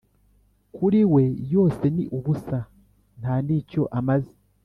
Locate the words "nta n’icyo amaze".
3.19-4.33